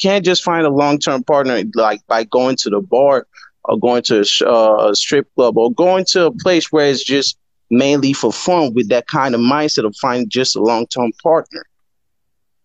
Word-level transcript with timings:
can't 0.00 0.24
just 0.24 0.42
find 0.42 0.66
a 0.66 0.70
long 0.70 0.98
term 0.98 1.22
partner 1.22 1.62
like 1.74 2.04
by 2.06 2.24
going 2.24 2.56
to 2.56 2.70
the 2.70 2.80
bar 2.80 3.26
or 3.64 3.78
going 3.78 4.02
to 4.02 4.20
a, 4.20 4.48
uh, 4.48 4.90
a 4.90 4.94
strip 4.94 5.28
club 5.34 5.58
or 5.58 5.72
going 5.72 6.04
to 6.06 6.26
a 6.26 6.32
place 6.32 6.72
where 6.72 6.88
it's 6.88 7.04
just 7.04 7.38
mainly 7.70 8.12
for 8.12 8.32
fun 8.32 8.74
with 8.74 8.88
that 8.88 9.06
kind 9.06 9.34
of 9.34 9.40
mindset 9.40 9.84
of 9.84 9.94
finding 9.96 10.28
just 10.28 10.56
a 10.56 10.62
long 10.62 10.86
term 10.86 11.12
partner. 11.22 11.64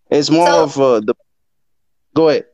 It's 0.10 0.30
more 0.30 0.48
so, 0.48 0.64
of 0.64 0.80
uh, 0.80 1.00
the. 1.02 1.16
Go 2.14 2.30
ahead. 2.30 2.46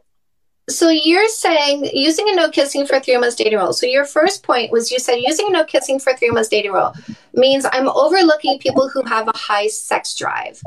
So 0.70 0.90
you're 0.90 1.28
saying 1.28 1.90
using 1.94 2.30
a 2.30 2.36
no 2.36 2.50
kissing 2.50 2.86
for 2.86 3.00
three 3.00 3.18
months 3.18 3.36
dating 3.36 3.60
rule. 3.60 3.74
So 3.74 3.86
your 3.86 4.06
first 4.06 4.44
point 4.44 4.72
was 4.72 4.92
you 4.92 5.00
said 5.00 5.16
using 5.16 5.48
a 5.50 5.52
no 5.52 5.66
kissing 5.66 6.00
for 6.00 6.14
three 6.14 6.30
months 6.30 6.50
dating 6.50 6.72
rule 6.72 6.94
means 7.34 7.66
I'm 7.72 7.90
overlooking 7.90 8.58
people 8.60 8.90
who 8.90 9.04
have 9.04 9.28
a 9.28 9.36
high 9.36 9.68
sex 9.68 10.16
drive. 10.16 10.62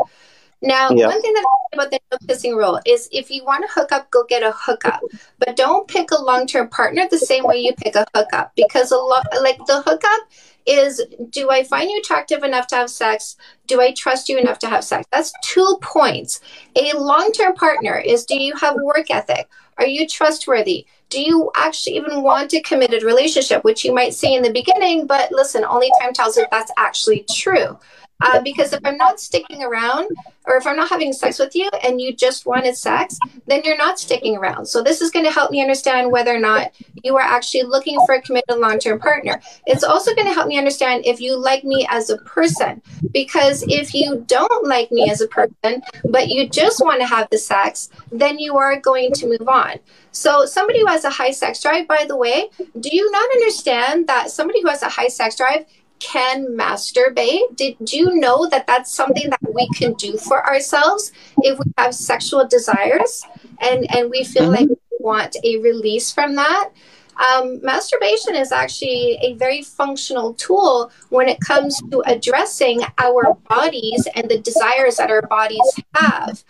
Now, 0.65 0.89
yeah. 0.91 1.09
one 1.09 1.21
thing 1.21 1.35
that 1.35 1.45
I 1.47 1.75
about 1.75 1.91
the 1.91 2.01
no 2.11 2.19
kissing 2.27 2.57
rule 2.57 2.81
is 2.87 3.09
if 3.13 3.31
you 3.31 3.45
want 3.45 3.65
to 3.67 3.73
hook 3.73 3.93
up, 3.93 4.11
go 4.11 4.25
get 4.25 4.43
a 4.43 4.53
hookup, 4.57 5.03
but 5.39 5.57
don't 5.57 5.87
pick 5.87 6.11
a 6.11 6.23
long 6.23 6.47
term 6.47 6.69
partner 6.69 7.07
the 7.11 7.19
same 7.19 7.45
way 7.45 7.59
you 7.59 7.75
pick 7.75 7.95
a 7.95 8.07
hookup 8.15 8.53
because 8.57 8.91
a 8.91 8.97
lot 8.97 9.27
like 9.43 9.59
the 9.67 9.83
hookup 9.83 10.29
is 10.67 11.03
do 11.29 11.51
I 11.51 11.65
find 11.65 11.91
you 11.91 11.99
attractive 11.99 12.43
enough 12.43 12.67
to 12.69 12.77
have 12.77 12.89
sex? 12.89 13.37
Do 13.67 13.81
I 13.83 13.93
trust 13.93 14.31
you 14.31 14.39
enough 14.39 14.59
to 14.61 14.69
have 14.69 14.85
sex? 14.85 15.07
That's 15.13 15.33
two 15.43 15.79
points. 15.83 16.41
A 16.77 16.97
long 16.97 17.31
term 17.33 17.55
partner 17.55 17.99
is 17.99 18.25
do 18.25 18.41
you 18.41 18.55
have 18.57 18.77
a 18.77 18.85
work 18.85 19.11
ethic? 19.11 19.49
Are 19.77 19.87
you 19.87 20.07
trustworthy? 20.07 20.87
Do 21.11 21.21
you 21.21 21.51
actually 21.57 21.97
even 21.97 22.23
want 22.23 22.55
a 22.55 22.61
committed 22.63 23.03
relationship, 23.03 23.65
which 23.65 23.85
you 23.85 23.93
might 23.93 24.15
say 24.15 24.35
in 24.35 24.43
the 24.43 24.53
beginning, 24.53 25.07
but 25.07 25.31
listen, 25.31 25.65
only 25.65 25.91
time 26.01 26.13
tells 26.13 26.39
if 26.39 26.49
that's 26.51 26.73
actually 26.79 27.27
true. 27.31 27.79
Uh, 28.21 28.41
because 28.41 28.73
if 28.73 28.81
I'm 28.85 28.97
not 28.97 29.21
sticking 29.21 29.63
around, 29.63 30.09
or 30.47 30.57
if 30.57 30.67
I'm 30.67 30.77
not 30.77 30.89
having 30.89 31.13
sex 31.13 31.39
with 31.39 31.55
you 31.55 31.69
and 31.83 32.01
you 32.01 32.15
just 32.15 32.47
wanted 32.47 32.77
sex, 32.77 33.19
then 33.47 33.63
you're 33.65 33.77
not 33.77 33.99
sticking 33.99 34.37
around. 34.37 34.67
So 34.67 34.83
this 34.83 35.01
is 35.01 35.11
going 35.11 35.25
to 35.25 35.31
help 35.31 35.51
me 35.51 35.61
understand 35.61 36.11
whether 36.11 36.35
or 36.35 36.39
not 36.39 36.73
you 37.03 37.17
are 37.17 37.23
actually 37.23 37.65
looking 37.65 37.99
for 38.07 38.15
a 38.15 38.23
committed 38.23 38.59
long-term 38.59 39.01
partner. 39.01 39.41
It's 39.67 39.85
also 39.85 40.15
going 40.15 40.27
to 40.27 40.35
help 40.35 40.49
me 40.49 40.59
understand 40.59 41.05
if 41.07 41.21
you 41.21 41.37
like 41.37 41.65
me 41.65 41.87
as 41.91 42.11
a 42.11 42.19
person. 42.19 42.83
Because 43.13 43.65
if 43.69 43.95
you 43.95 44.25
don't 44.27 44.67
like 44.67 44.91
me 44.93 45.11
as 45.11 45.21
a 45.21 45.29
person, 45.29 45.83
but 46.05 46.29
you 46.29 46.49
just 46.49 46.81
want 46.81 47.01
to 47.01 47.07
have 47.07 47.29
the 47.31 47.39
sex, 47.39 47.91
then 48.13 48.39
you 48.39 48.57
are 48.57 48.79
going 48.81 49.13
to 49.15 49.27
move 49.27 49.49
on. 49.49 49.79
So 50.13 50.47
somebody 50.47 50.81
who 50.81 50.87
has 50.87 51.05
a 51.05 51.11
high 51.11 51.33
sex 51.33 51.61
drive, 51.61 51.89
by 51.89 52.05
the 52.07 52.17
way, 52.17 52.49
do 52.79 52.89
you 52.93 53.11
not 53.11 53.31
understand 53.31 54.07
that 54.07 54.31
somebody 54.31 54.63
who 54.63 54.69
has 54.69 54.83
a 54.83 54.89
high 54.89 55.09
sex 55.09 55.37
drive 55.37 55.67
can 56.13 56.47
masturbate. 56.49 57.57
Did 57.57 57.93
you 57.93 58.15
know 58.15 58.49
that 58.49 58.67
that's 58.67 58.93
something 58.93 59.31
that 59.31 59.55
we 59.55 59.69
can 59.71 59.95
do 59.95 60.17
for 60.17 60.45
ourselves 60.47 61.13
if 61.43 61.59
we 61.59 61.73
have 61.79 61.95
sexual 61.95 62.47
desires 62.47 63.25
and 63.61 63.87
and 63.95 64.11
we 64.11 64.25
feel 64.25 64.45
mm-hmm. 64.45 64.53
like 64.53 64.69
we 64.69 64.99
want 65.01 65.37
a 65.45 65.59
release 65.59 66.13
from 66.13 66.35
that? 66.37 66.71
Um, 67.17 67.61
masturbation 67.63 68.35
is 68.35 68.51
actually 68.51 69.19
a 69.23 69.35
very 69.35 69.63
functional 69.63 70.35
tool 70.35 70.91
when 71.11 71.29
it 71.29 71.39
comes 71.41 71.81
to 71.91 72.03
addressing 72.07 72.83
our 72.99 73.35
bodies 73.49 74.09
and 74.15 74.29
the 74.29 74.39
desires 74.39 74.97
that 74.97 75.11
our 75.11 75.23
bodies 75.23 75.81
have. 75.95 76.43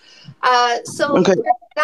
Uh, 0.43 0.79
so 0.85 1.19
okay. 1.19 1.35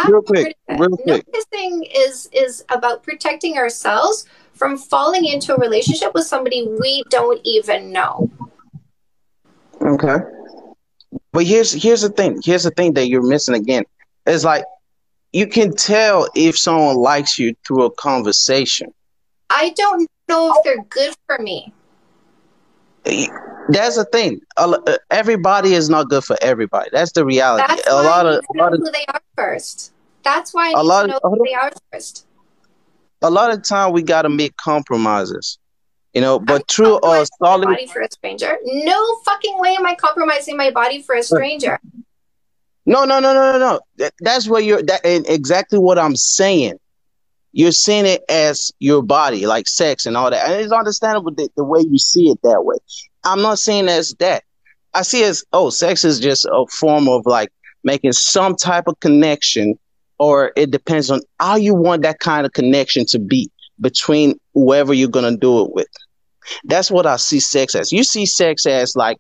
real 0.09 0.23
quick, 0.23 0.57
real 0.79 0.97
quick. 0.97 1.27
Noticing 1.29 1.85
is 1.95 2.29
is 2.33 2.65
about 2.71 3.03
protecting 3.03 3.59
ourselves 3.59 4.27
from 4.61 4.77
falling 4.77 5.25
into 5.25 5.55
a 5.55 5.57
relationship 5.57 6.13
with 6.13 6.27
somebody 6.27 6.69
we 6.69 7.03
don't 7.09 7.41
even 7.45 7.91
know. 7.91 8.31
Okay. 9.81 10.19
But 11.33 11.47
here's 11.47 11.73
here's 11.73 12.03
the 12.03 12.11
thing. 12.11 12.41
Here's 12.45 12.65
the 12.65 12.71
thing 12.71 12.93
that 12.93 13.09
you're 13.09 13.27
missing 13.27 13.55
again. 13.55 13.85
It's 14.27 14.45
like 14.45 14.65
you 15.33 15.47
can 15.47 15.75
tell 15.75 16.29
if 16.35 16.59
someone 16.59 16.97
likes 16.97 17.39
you 17.39 17.57
through 17.67 17.85
a 17.85 17.91
conversation. 17.93 18.93
I 19.49 19.71
don't 19.71 20.07
know 20.29 20.53
if 20.55 20.63
they're 20.63 20.85
good 20.85 21.15
for 21.27 21.39
me. 21.39 21.73
That's 23.71 23.97
the 23.97 24.07
thing. 24.13 24.43
Uh, 24.59 24.79
everybody 25.11 25.73
is 25.73 25.89
not 25.89 26.11
good 26.11 26.23
for 26.23 26.37
everybody. 26.43 26.91
That's 26.93 27.13
the 27.13 27.25
reality. 27.25 27.65
That's 27.67 27.89
a 27.89 27.95
lot 27.95 28.27
of 28.27 28.45
a 28.55 28.59
lot 28.59 28.75
of 28.75 28.81
who 28.81 28.91
they 28.91 29.07
are 29.09 29.23
first. 29.37 29.93
That's 30.23 30.53
why 30.53 30.75
I 30.77 30.81
a 30.81 30.83
lot 30.83 31.03
to 31.03 31.09
know 31.09 31.21
of, 31.25 31.33
who 31.33 31.43
they 31.47 31.55
are 31.55 31.73
first 31.91 32.27
a 33.23 33.31
lot 33.31 33.53
of 33.53 33.63
time 33.63 33.93
we 33.93 34.03
got 34.03 34.23
to 34.23 34.29
make 34.29 34.57
compromises. 34.57 35.59
You 36.15 36.21
know, 36.21 36.41
but 36.41 36.67
true 36.67 36.97
uh, 36.97 37.21
or 37.21 37.25
solid 37.39 37.67
body 37.67 37.87
for 37.87 38.01
a 38.01 38.11
stranger. 38.11 38.59
No 38.65 39.21
fucking 39.25 39.61
way 39.61 39.77
am 39.77 39.87
I 39.87 39.95
compromising 39.95 40.57
my 40.57 40.71
body 40.71 41.03
for 41.03 41.15
a 41.15 41.23
stranger. 41.23 41.79
No, 42.85 43.05
no, 43.05 43.21
no, 43.21 43.33
no, 43.33 43.53
no, 43.53 43.59
no. 43.59 43.81
That, 43.99 44.15
that's 44.19 44.49
what 44.49 44.65
you're. 44.65 44.83
That 44.83 45.03
exactly 45.05 45.79
what 45.79 45.99
I'm 45.99 46.17
saying. 46.17 46.75
You're 47.53 47.73
seeing 47.73 48.07
it 48.07 48.23
as 48.29 48.73
your 48.79 49.03
body, 49.03 49.47
like 49.47 49.69
sex 49.69 50.07
and 50.07 50.17
all 50.17 50.31
that, 50.31 50.49
and 50.49 50.61
it's 50.61 50.73
understandable 50.73 51.33
the, 51.33 51.49
the 51.57 51.65
way 51.65 51.81
you 51.81 51.99
see 51.99 52.31
it 52.31 52.39
that 52.43 52.65
way. 52.65 52.77
I'm 53.25 53.43
not 53.43 53.59
saying 53.59 53.89
as 53.89 54.15
that. 54.19 54.45
I 54.95 55.03
see 55.03 55.23
it 55.23 55.29
as 55.29 55.45
oh, 55.53 55.71
sex 55.71 56.05
is 56.05 56.19
just 56.19 56.45
a 56.45 56.65
form 56.71 57.09
of 57.09 57.27
like 57.27 57.51
making 57.85 58.13
some 58.13 58.57
type 58.57 58.85
of 58.89 58.99
connection 59.01 59.79
or 60.21 60.53
it 60.55 60.71
depends 60.71 61.11
on 61.11 61.23
how 61.41 61.57
you 61.57 61.75
want 61.75 62.03
that 62.03 62.21
kind 62.21 62.45
of 62.45 62.53
connection 62.53 63.07
to 63.07 63.19
be 63.19 63.51
between 63.81 64.39
whoever 64.53 64.93
you're 64.93 65.09
going 65.09 65.33
to 65.33 65.37
do 65.37 65.65
it 65.65 65.73
with. 65.73 65.89
That's 66.65 66.91
what 66.91 67.07
I 67.07 67.17
see 67.17 67.41
sex 67.41 67.75
as. 67.75 67.91
You 67.91 68.05
see 68.05 68.27
sex 68.27 68.67
as 68.67 68.95
like 68.95 69.17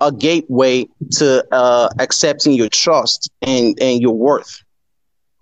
a 0.00 0.10
gateway 0.10 0.88
to 1.12 1.46
uh, 1.52 1.88
accepting 2.00 2.54
your 2.54 2.68
trust 2.68 3.30
and, 3.42 3.78
and 3.80 4.02
your 4.02 4.14
worth. 4.14 4.60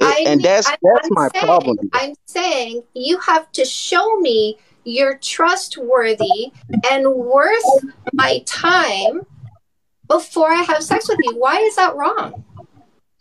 I 0.01 0.25
and 0.29 0.43
that's 0.43 0.69
that's 0.69 0.81
I'm 0.83 1.09
my 1.11 1.29
saying, 1.33 1.45
problem. 1.45 1.77
I'm 1.95 2.15
saying 2.27 2.83
you 2.95 3.19
have 3.19 3.51
to 3.53 3.65
show 3.65 4.19
me 4.19 4.59
you're 4.85 5.19
trustworthy 5.19 6.53
and 6.91 7.15
worth 7.15 7.65
my 8.13 8.43
time 8.47 9.23
before 10.07 10.51
I 10.51 10.63
have 10.63 10.83
sex 10.83 11.09
with 11.09 11.19
you. 11.23 11.37
Why 11.37 11.57
is 11.61 11.77
that 11.77 11.97
wrong? 11.97 12.45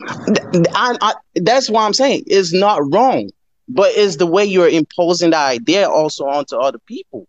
I, 0.02 0.98
I, 1.02 1.14
that's 1.36 1.70
why 1.70 1.86
I'm 1.86 1.94
saying 1.94 2.24
it's 2.28 2.54
not 2.54 2.82
wrong, 2.94 3.30
but 3.68 3.92
it's 3.96 4.18
the 4.18 4.28
way 4.28 4.46
you're 4.46 4.70
imposing 4.70 5.32
the 5.32 5.38
idea 5.38 5.90
also 5.90 6.26
onto 6.26 6.56
other 6.56 6.80
people. 6.80 7.28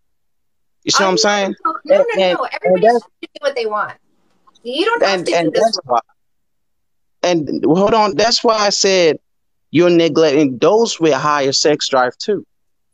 You 0.84 0.90
see 0.90 1.02
what 1.02 1.10
I'm 1.10 1.18
saying? 1.18 1.54
No, 1.64 1.74
no, 1.84 2.04
no, 2.14 2.32
no. 2.32 2.48
Everybody 2.62 2.94
should 2.94 3.02
do 3.20 3.28
what 3.40 3.54
they 3.54 3.66
want. 3.66 3.96
You 4.62 4.84
don't 4.84 5.02
have 5.02 5.18
and, 5.18 5.26
to 5.26 5.34
and 5.34 5.52
do 5.52 5.60
this. 5.60 5.78
Why, 5.84 6.00
and 7.22 7.64
hold 7.64 7.94
on, 7.94 8.16
that's 8.16 8.44
why 8.44 8.56
I 8.56 8.70
said 8.70 9.18
you're 9.70 9.90
neglecting 9.90 10.58
those 10.58 10.98
with 11.00 11.14
higher 11.14 11.52
sex 11.52 11.88
drive 11.88 12.16
too. 12.18 12.46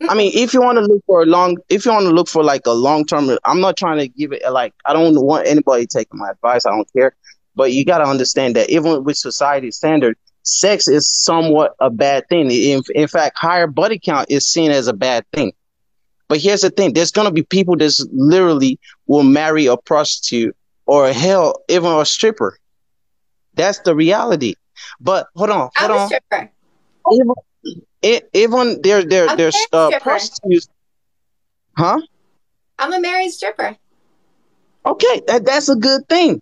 I 0.09 0.15
mean, 0.15 0.33
if 0.35 0.53
you 0.53 0.61
want 0.61 0.77
to 0.79 0.85
look 0.85 1.03
for 1.07 1.23
a 1.23 1.27
long, 1.27 1.57
if 1.69 1.87
you 1.87 1.93
want 1.93 2.05
to 2.05 2.11
look 2.11 2.29
for 2.29 2.43
like 2.43 2.67
a 2.67 2.73
long 2.73 3.07
term, 3.07 3.31
I'm 3.45 3.61
not 3.61 3.77
trying 3.77 3.99
to 3.99 4.09
give 4.09 4.33
it 4.33 4.43
like 4.51 4.75
I 4.85 4.93
don't 4.93 5.15
want 5.25 5.47
anybody 5.47 5.87
taking 5.87 6.19
my 6.19 6.31
advice. 6.31 6.67
I 6.67 6.71
don't 6.71 6.93
care. 6.93 7.15
But 7.55 7.73
you 7.73 7.85
got 7.85 7.99
to 7.99 8.05
understand 8.05 8.57
that 8.57 8.71
even 8.71 9.05
with 9.05 9.17
society 9.17 9.71
standard, 9.71 10.17
sex 10.43 10.89
is 10.89 11.11
somewhat 11.11 11.75
a 11.81 11.91
bad 11.91 12.29
thing. 12.29 12.51
In, 12.51 12.83
in 12.95 13.09
fact, 13.09 13.39
higher 13.39 13.67
body 13.67 13.99
count 13.99 14.31
is 14.31 14.47
seen 14.47 14.71
as 14.71 14.89
a 14.89 14.93
bad 14.93 15.25
thing. 15.33 15.53
But 16.29 16.41
here's 16.41 16.63
the 16.63 16.71
thing: 16.71 16.95
there's 16.95 17.11
gonna 17.11 17.31
be 17.31 17.43
people 17.43 17.77
that 17.77 18.09
literally 18.13 18.79
will 19.07 19.23
marry 19.23 19.67
a 19.67 19.77
prostitute 19.77 20.57
or 20.87 21.13
hell, 21.13 21.63
even 21.69 21.93
a 21.93 22.05
stripper. 22.05 22.59
That's 23.55 23.79
the 23.81 23.95
reality. 23.95 24.55
But 25.01 25.29
hold 25.37 25.51
on, 25.51 25.71
hold 25.77 25.91
I'm 25.91 25.99
on. 25.99 26.07
stripper. 26.09 26.51
Even, 27.13 27.35
it, 28.03 28.31
even 28.33 28.81
there, 28.83 29.05
there, 29.05 29.37
there's 29.37 29.57
uh, 29.73 29.91
prostitutes. 30.01 30.69
Huh? 31.77 32.01
I'm 32.79 32.93
a 32.93 33.01
married 33.01 33.31
stripper. 33.31 33.77
Okay, 34.87 35.23
that, 35.27 35.45
that's 35.45 35.69
a 35.69 35.77
good 35.77 36.09
thing. 36.09 36.41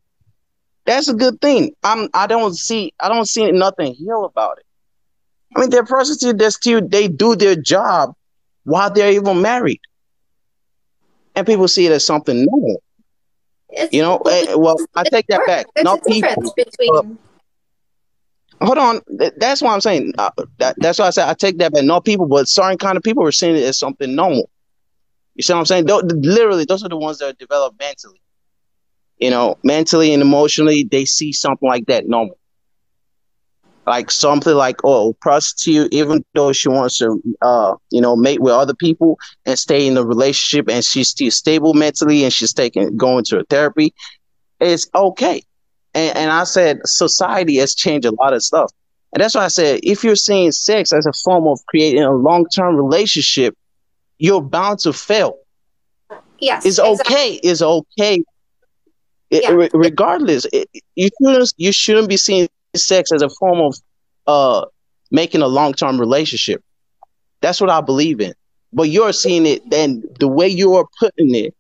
That's 0.85 1.09
a 1.09 1.15
good 1.15 1.41
thing. 1.41 1.73
I'm 1.83 2.09
I 2.13 2.27
don't 2.27 2.55
see 2.55 2.93
I 2.99 3.09
don't 3.09 3.27
see 3.27 3.51
nothing 3.53 3.95
here 3.95 4.17
about 4.17 4.59
it. 4.59 4.67
I 5.55 5.61
mean 5.61 5.71
they're 5.71 5.85
prostitutes 5.85 6.39
they 6.39 6.51
still 6.51 6.87
they 6.87 7.09
do 7.09 7.37
their 7.37 7.57
job 7.57 8.15
while 8.65 8.91
they're 8.91 9.13
even 9.13 9.43
married. 9.43 9.81
And 11.35 11.47
people 11.47 11.69
see 11.69 11.87
it 11.87 11.93
as 11.93 12.05
something 12.05 12.45
normal. 12.45 12.83
It's, 13.71 13.93
you 13.93 14.03
know, 14.03 14.19
eh, 14.19 14.55
well, 14.55 14.77
I 14.95 15.05
take 15.05 15.27
that 15.29 15.47
back. 15.47 15.67
There's 15.75 15.85
not 15.85 16.05
people. 16.05 16.53
Between... 16.55 17.19
Uh, 18.61 18.65
hold 18.67 18.77
on, 18.77 19.01
that's 19.39 19.63
what 19.63 19.73
I'm 19.73 19.81
saying. 19.81 20.13
Uh, 20.19 20.31
that, 20.59 20.77
that's 20.79 20.99
why 20.99 21.07
I 21.07 21.11
said 21.11 21.29
I 21.29 21.33
take 21.35 21.57
that 21.59 21.73
back. 21.73 21.85
Not 21.85 22.05
people, 22.05 22.27
but 22.27 22.49
certain 22.49 22.77
kind 22.77 22.99
of 22.99 23.03
people 23.03 23.27
are 23.27 23.33
seeing 23.33 23.57
it 23.57 23.63
as 23.63 23.79
something 23.79 24.15
normal. 24.15 24.51
You 25.37 25.43
see 25.43 25.55
what 25.55 25.61
I'm 25.61 25.67
saying? 25.67 25.87
Th- 25.87 26.03
literally, 26.05 26.67
those 26.67 26.85
are 26.85 26.91
the 26.91 26.99
ones 26.99 27.19
that 27.19 27.29
are 27.29 27.33
developed 27.33 27.79
mentally 27.79 28.21
you 29.23 29.31
know, 29.31 29.57
mentally 29.63 30.13
and 30.13 30.21
emotionally, 30.21 30.83
they 30.83 31.05
see 31.05 31.33
something 31.33 31.69
like 31.69 31.87
that 31.87 32.09
normal. 32.09 32.37
Like 33.87 34.11
something 34.11 34.53
like, 34.53 34.81
oh, 34.83 35.13
prostitute, 35.21 35.95
even 35.95 36.25
though 36.35 36.53
she 36.53 36.69
wants 36.69 36.99
to, 36.99 37.23
uh, 37.41 37.77
you 37.91 38.01
know, 38.01 38.17
mate 38.17 38.41
with 38.41 38.53
other 38.53 38.75
people 38.75 39.21
and 39.47 39.57
stay 39.57 39.87
in 39.87 39.95
the 39.95 40.05
relationship 40.05 40.69
and 40.69 40.85
she's 40.85 41.11
still 41.11 41.31
stable 41.31 41.73
mentally 41.73 42.25
and 42.25 42.33
she's 42.33 42.53
taking, 42.53 42.97
going 42.97 43.23
to 43.27 43.39
a 43.39 43.45
therapy, 43.45 43.95
it's 44.59 44.89
okay. 44.93 45.45
And, 45.95 46.17
and 46.17 46.31
I 46.33 46.43
said, 46.43 46.81
society 46.85 47.59
has 47.59 47.77
changed 47.77 48.07
a 48.07 48.15
lot 48.17 48.33
of 48.33 48.43
stuff. 48.43 48.73
And 49.13 49.23
that's 49.23 49.37
why 49.37 49.45
I 49.45 49.49
said 49.49 49.81
if 49.85 50.03
you're 50.03 50.17
seeing 50.17 50.51
sex 50.51 50.93
as 50.93 51.07
a 51.07 51.13
form 51.13 51.47
of 51.47 51.65
creating 51.67 52.03
a 52.03 52.13
long 52.13 52.47
term 52.49 52.75
relationship, 52.75 53.57
you're 54.19 54.43
bound 54.43 54.81
to 54.81 54.93
fail. 54.93 55.37
Yes. 56.41 56.67
It's 56.67 56.81
exactly. 56.81 57.15
okay. 57.15 57.41
It's 57.45 57.63
okay. 57.63 58.25
It, 59.33 59.45
yeah. 59.45 59.69
regardless, 59.73 60.47
it, 60.53 60.69
you 60.95 61.09
shouldn't 61.19 61.55
you 61.57 61.73
shouldn't 61.73 62.09
be 62.11 62.19
seeing 62.19 62.49
sex 62.77 63.11
as 63.13 63.23
a 63.23 63.31
form 63.31 63.61
of 63.61 63.77
uh 64.27 64.67
making 65.11 65.41
a 65.41 65.49
long 65.49 65.73
term 65.73 65.99
relationship. 65.99 66.63
That's 67.41 67.59
what 67.59 67.71
I 67.71 67.81
believe 67.81 68.21
in. 68.21 68.35
But 68.75 68.85
you're 68.91 69.13
seeing 69.15 69.47
it, 69.47 69.69
then 69.71 70.05
the 70.21 70.29
way 70.29 70.49
you 70.49 70.75
are 70.75 70.87
putting 70.99 71.35
it, 71.35 71.55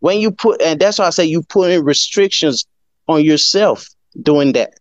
when 0.00 0.18
you 0.18 0.30
put, 0.30 0.62
and 0.62 0.80
that's 0.80 0.98
why 0.98 1.06
I 1.06 1.10
say 1.10 1.26
you 1.26 1.42
put 1.42 1.70
in 1.70 1.84
restrictions 1.84 2.66
on 3.06 3.22
yourself 3.22 3.86
doing 4.22 4.52
that. 4.52 4.74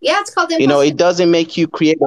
Yeah, 0.00 0.20
it's 0.20 0.32
called. 0.32 0.52
You 0.52 0.68
know, 0.68 0.80
it 0.80 0.96
doesn't 0.96 1.30
make 1.30 1.56
you 1.56 1.66
create. 1.66 1.98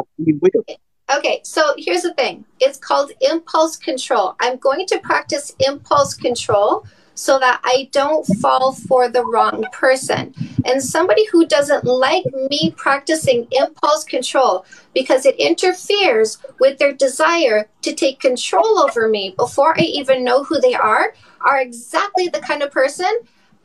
Okay, 1.14 1.42
so 1.44 1.74
here's 1.78 2.04
the 2.04 2.14
thing. 2.14 2.46
It's 2.62 2.78
called 2.78 3.12
impulse 3.19 3.75
control. 3.75 4.36
I'm 4.40 4.58
going 4.58 4.86
to 4.88 5.00
practice 5.00 5.54
impulse 5.60 6.14
control 6.14 6.86
so 7.18 7.40
that 7.40 7.60
I 7.64 7.90
don't 7.92 8.24
fall 8.40 8.74
for 8.74 9.10
the 9.10 9.25
wrong 9.25 9.66
person. 9.72 10.36
And 10.66 10.81
somebody 10.81 11.25
who 11.25 11.48
doesn't 11.48 11.84
like 11.84 12.25
me 12.50 12.75
practicing 12.78 13.48
impulse 13.52 14.04
control 14.04 14.66
because 14.94 15.25
it 15.25 15.36
interferes 15.38 16.38
with 16.60 16.78
their 16.78 16.94
desire 16.94 17.69
to 17.81 17.94
take 17.94 18.19
control 18.19 18.78
over 18.78 19.10
me 19.10 19.34
before 19.36 19.75
I 19.80 19.81
even 19.81 20.24
know 20.24 20.44
who 20.44 20.62
they 20.62 20.75
are, 20.75 21.16
are 21.42 21.60
exactly 21.60 22.28
the 22.28 22.40
kind 22.40 22.62
of 22.62 22.72
person 22.72 23.12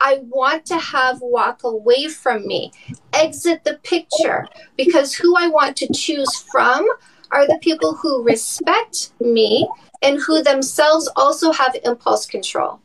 I 0.01 0.21
want 0.27 0.65
to 0.65 0.77
have 0.79 1.21
walk 1.21 1.63
away 1.63 2.07
from 2.07 2.47
me, 2.47 2.71
exit 3.13 3.63
the 3.63 3.75
picture, 3.83 4.47
because 4.75 5.13
who 5.13 5.37
I 5.37 5.47
want 5.47 5.77
to 5.77 5.93
choose 5.93 6.35
from 6.51 6.87
are 7.31 7.45
the 7.45 7.59
people 7.61 7.93
who 7.93 8.23
respect 8.23 9.11
me 9.21 9.69
and 10.01 10.19
who 10.19 10.41
themselves 10.41 11.07
also 11.15 11.51
have 11.51 11.75
impulse 11.85 12.25
control. 12.25 12.79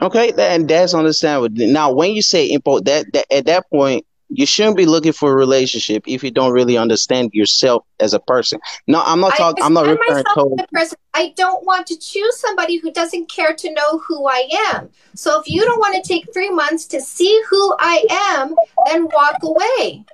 Okay, 0.00 0.32
and 0.36 0.68
that's 0.68 0.94
understandable. 0.94 1.48
Now, 1.54 1.92
when 1.92 2.12
you 2.12 2.22
say 2.22 2.46
impulse, 2.46 2.82
that, 2.82 3.06
that 3.12 3.26
at 3.32 3.46
that 3.46 3.70
point, 3.70 4.04
you 4.28 4.46
shouldn't 4.46 4.76
be 4.76 4.86
looking 4.86 5.12
for 5.12 5.30
a 5.30 5.34
relationship 5.34 6.02
if 6.06 6.24
you 6.24 6.30
don't 6.30 6.52
really 6.52 6.76
understand 6.76 7.30
yourself 7.32 7.84
as 8.00 8.14
a 8.14 8.20
person. 8.20 8.58
No, 8.86 9.02
I'm 9.04 9.20
not 9.20 9.36
talking. 9.36 9.62
I'm 9.62 9.72
not 9.72 9.86
referring 9.86 10.24
to. 10.24 10.66
Person. 10.72 10.98
I 11.12 11.32
don't 11.36 11.64
want 11.64 11.86
to 11.88 11.98
choose 11.98 12.38
somebody 12.38 12.78
who 12.78 12.90
doesn't 12.90 13.30
care 13.30 13.54
to 13.54 13.72
know 13.72 13.98
who 13.98 14.26
I 14.26 14.48
am. 14.74 14.90
So 15.14 15.40
if 15.40 15.46
you 15.46 15.62
don't 15.62 15.78
want 15.78 16.02
to 16.02 16.08
take 16.08 16.32
three 16.32 16.50
months 16.50 16.86
to 16.86 17.00
see 17.00 17.40
who 17.48 17.76
I 17.78 18.04
am, 18.36 18.56
then 18.86 19.04
walk 19.04 19.42
away. 19.42 20.04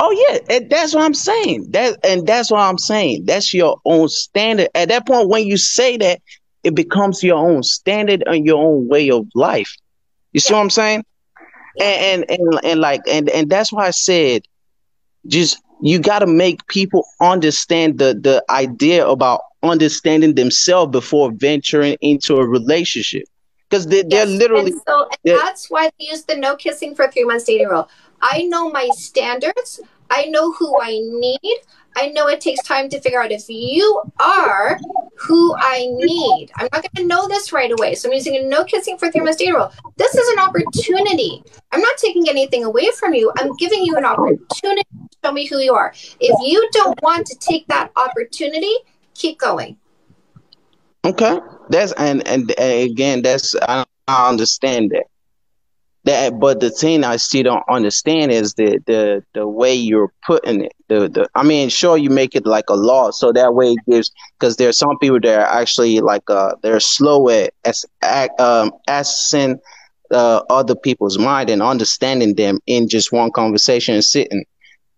Oh 0.00 0.28
yeah, 0.28 0.38
and 0.56 0.70
that's 0.70 0.94
what 0.94 1.04
I'm 1.04 1.14
saying. 1.14 1.70
That 1.70 1.98
and 2.02 2.26
that's 2.26 2.50
what 2.50 2.60
I'm 2.60 2.78
saying. 2.78 3.26
That's 3.26 3.52
your 3.52 3.78
own 3.84 4.08
standard. 4.08 4.68
At 4.74 4.88
that 4.88 5.06
point, 5.06 5.28
when 5.28 5.46
you 5.46 5.58
say 5.58 5.98
that, 5.98 6.20
it 6.64 6.74
becomes 6.74 7.22
your 7.22 7.36
own 7.36 7.62
standard 7.62 8.24
and 8.26 8.44
your 8.44 8.64
own 8.64 8.88
way 8.88 9.10
of 9.10 9.26
life. 9.34 9.74
You 10.32 10.40
see 10.40 10.54
what 10.54 10.60
I'm 10.60 10.70
saying? 10.70 11.04
And, 11.80 12.24
and 12.28 12.40
and 12.40 12.60
and 12.64 12.80
like 12.80 13.02
and 13.08 13.28
and 13.28 13.50
that's 13.50 13.72
why 13.72 13.86
I 13.86 13.90
said, 13.90 14.42
just 15.26 15.60
you 15.82 15.98
got 15.98 16.20
to 16.20 16.26
make 16.26 16.66
people 16.68 17.04
understand 17.20 17.98
the 17.98 18.14
the 18.14 18.44
idea 18.48 19.06
about 19.06 19.40
understanding 19.62 20.34
themselves 20.34 20.92
before 20.92 21.32
venturing 21.32 21.96
into 22.00 22.36
a 22.36 22.46
relationship 22.46 23.24
because 23.68 23.86
they, 23.86 24.02
they're 24.02 24.26
yes. 24.26 24.28
literally 24.28 24.72
and 24.72 24.80
so 24.86 25.08
and 25.24 25.38
that's 25.38 25.70
why 25.70 25.90
they 25.98 26.06
use 26.06 26.24
the 26.24 26.36
no 26.36 26.54
kissing 26.54 26.94
for 26.94 27.10
three 27.10 27.24
months 27.24 27.44
dating 27.44 27.66
rule 27.66 27.88
i 28.20 28.42
know 28.42 28.70
my 28.70 28.86
standards 28.92 29.80
i 30.10 30.26
know 30.26 30.52
who 30.52 30.78
i 30.82 30.90
need 30.90 31.60
I 31.96 32.08
know 32.08 32.26
it 32.26 32.40
takes 32.40 32.62
time 32.62 32.88
to 32.88 33.00
figure 33.00 33.22
out 33.22 33.30
if 33.30 33.48
you 33.48 34.02
are 34.18 34.78
who 35.26 35.54
I 35.56 35.86
need. 35.90 36.50
I'm 36.56 36.68
not 36.72 36.82
going 36.82 36.96
to 36.96 37.06
know 37.06 37.26
this 37.28 37.52
right 37.52 37.70
away. 37.70 37.94
So 37.94 38.08
I'm 38.08 38.14
using 38.14 38.36
a 38.36 38.42
no 38.42 38.64
kissing 38.64 38.98
for 38.98 39.10
data 39.10 39.52
rule. 39.52 39.72
This 39.96 40.14
is 40.14 40.28
an 40.28 40.38
opportunity. 40.38 41.42
I'm 41.72 41.80
not 41.80 41.96
taking 41.96 42.28
anything 42.28 42.64
away 42.64 42.90
from 42.98 43.14
you. 43.14 43.32
I'm 43.38 43.54
giving 43.56 43.84
you 43.84 43.96
an 43.96 44.04
opportunity 44.04 44.82
to 44.82 45.16
show 45.24 45.32
me 45.32 45.46
who 45.46 45.58
you 45.58 45.74
are. 45.74 45.92
If 46.20 46.36
you 46.46 46.68
don't 46.72 47.00
want 47.02 47.26
to 47.26 47.36
take 47.38 47.66
that 47.68 47.90
opportunity, 47.96 48.74
keep 49.14 49.38
going. 49.38 49.76
Okay. 51.04 51.38
That's 51.70 51.92
and 51.92 52.26
and, 52.26 52.52
and 52.58 52.90
again, 52.90 53.22
that's 53.22 53.54
I, 53.62 53.84
I 54.08 54.28
understand 54.28 54.90
that 54.90 55.04
that 56.04 56.38
but 56.38 56.60
the 56.60 56.70
thing 56.70 57.04
I 57.04 57.16
still 57.16 57.44
don't 57.44 57.64
understand 57.68 58.30
is 58.32 58.54
the 58.54 58.78
the 58.86 59.22
the 59.34 59.46
way 59.48 59.74
you're 59.74 60.12
putting 60.26 60.64
it. 60.64 60.72
The 60.88 61.08
the 61.08 61.28
I 61.34 61.42
mean, 61.42 61.68
sure 61.68 61.96
you 61.96 62.10
make 62.10 62.34
it 62.34 62.46
like 62.46 62.68
a 62.68 62.74
law, 62.74 63.10
so 63.10 63.32
that 63.32 63.54
way 63.54 63.72
it 63.72 63.78
gives 63.90 64.10
because 64.38 64.56
there's 64.56 64.78
some 64.78 64.98
people 64.98 65.20
that 65.20 65.38
are 65.38 65.60
actually 65.60 66.00
like 66.00 66.28
uh 66.28 66.54
they're 66.62 66.80
slow 66.80 67.28
at 67.30 67.52
as 67.64 67.84
um 68.38 68.72
accessing 68.88 69.56
uh, 70.10 70.42
other 70.50 70.74
people's 70.76 71.18
mind 71.18 71.50
and 71.50 71.62
understanding 71.62 72.34
them 72.34 72.58
in 72.66 72.88
just 72.88 73.12
one 73.12 73.30
conversation 73.32 73.94
and 73.94 74.04
sitting. 74.04 74.44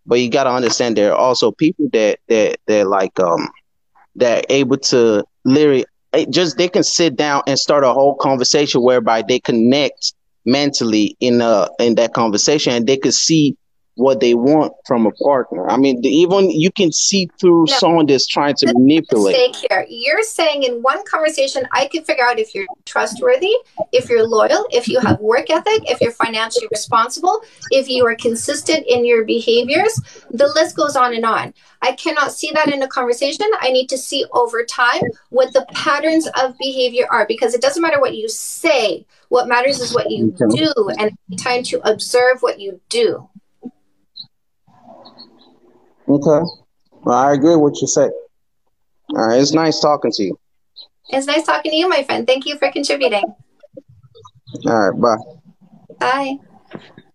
But 0.07 0.21
you 0.21 0.31
gotta 0.31 0.51
understand 0.51 0.97
there 0.97 1.13
are 1.13 1.19
also 1.19 1.53
people 1.53 1.87
that 1.93 2.19
that 2.29 2.57
they're 2.67 2.85
like 2.87 3.19
um 3.21 3.49
that 4.17 4.45
are 4.45 4.47
able 4.51 4.79
to 4.79 5.25
literally 5.45 5.87
just 6.31 6.59
they 6.59 6.69
can 6.69 6.85
sit 6.85 7.17
down 7.17 7.43
and 7.47 7.59
start 7.59 7.85
a 7.85 7.93
whole 7.93 8.17
conversation 8.17 8.83
whereby 8.83 9.23
they 9.27 9.41
connect 9.41 10.15
mentally 10.47 11.17
in 11.21 11.43
uh 11.43 11.69
in 11.81 11.97
that 11.97 12.15
conversation 12.15 12.73
and 12.73 12.87
they 12.87 12.97
could 12.97 13.15
see 13.15 13.57
what 13.97 14.21
they 14.21 14.35
want 14.35 14.73
from 14.87 15.07
a 15.07 15.11
partner. 15.13 15.69
I 15.69 15.77
mean, 15.77 16.01
the, 16.03 16.09
even 16.09 16.51
you 16.51 16.71
can 16.71 16.93
see 16.93 17.29
through 17.41 17.65
no, 17.69 17.77
someone 17.79 18.07
that's 18.07 18.27
trying 18.27 18.55
to 18.57 18.67
manipulate. 18.67 19.35
Mistake 19.35 19.69
here. 19.71 19.87
You're 19.89 20.23
saying 20.23 20.63
in 20.65 20.83
one 20.83 21.03
conversation, 21.05 21.67
I 21.73 21.87
can 21.87 22.05
figure 22.05 22.25
out 22.25 22.39
if 22.39 22.55
you're 22.55 22.67
trustworthy, 22.85 23.55
if 23.93 24.11
you're 24.11 24.27
loyal, 24.27 24.67
if 24.71 24.87
you 24.87 25.01
have 25.01 25.19
work 25.21 25.51
ethic, 25.51 25.91
if 25.91 26.01
you're 26.01 26.13
financially 26.13 26.69
responsible, 26.71 27.41
if 27.71 27.89
you 27.89 28.07
are 28.07 28.15
consistent 28.17 28.87
in 28.87 29.05
your 29.05 29.25
behaviors. 29.25 29.99
The 30.31 30.47
list 30.49 30.77
goes 30.77 30.95
on 30.95 31.15
and 31.15 31.25
on. 31.25 31.55
I 31.81 31.93
cannot 31.93 32.33
see 32.33 32.51
that 32.53 32.73
in 32.73 32.83
a 32.83 32.89
conversation. 32.89 33.47
I 33.61 33.71
need 33.71 33.89
to 33.89 33.99
see 33.99 34.27
over 34.33 34.65
time 34.65 35.03
what 35.31 35.55
the 35.55 35.67
patterns 35.73 36.29
of 36.39 36.57
behavior 36.59 37.07
are 37.11 37.27
because 37.27 37.55
it 37.55 37.63
doesn't 37.63 37.83
matter 37.83 38.01
what 38.01 38.15
you 38.15 38.29
say. 38.29 39.07
What 39.29 39.49
matters 39.49 39.81
is 39.81 39.95
what 39.95 40.11
you 40.11 40.37
do 40.51 40.73
and 40.99 41.17
time 41.39 41.63
to 41.65 41.81
observe 41.89 42.43
what 42.43 42.61
you 42.61 42.81
do. 42.89 43.29
Okay. 46.09 46.47
Well, 47.03 47.17
I 47.17 47.33
agree 47.33 47.51
with 47.51 47.61
what 47.61 47.81
you 47.81 47.87
say. 47.87 48.09
All 49.15 49.27
right. 49.29 49.41
It's 49.41 49.53
nice 49.53 49.81
talking 49.81 50.11
to 50.13 50.23
you. 50.23 50.39
It's 51.09 51.27
nice 51.27 51.45
talking 51.45 51.71
to 51.71 51.77
you, 51.77 51.89
my 51.89 52.03
friend. 52.03 52.27
Thank 52.27 52.47
you 52.47 52.59
for 52.59 52.71
contributing. 52.71 53.25
All 54.67 54.91
right. 54.91 55.19
Bye. 55.99 56.39
Bye. 56.39 56.39